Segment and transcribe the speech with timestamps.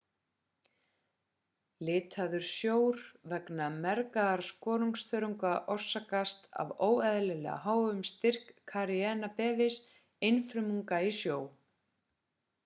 [1.89, 3.03] litaður sjór
[3.33, 9.79] vegna mergðar skoruþörunga orsakast af óeðlilega háum styrk karenia brevis
[10.33, 11.37] einfrumunga í sjó